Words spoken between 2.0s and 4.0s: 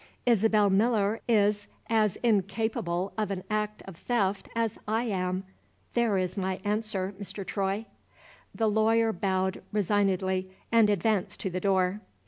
incapable of an act of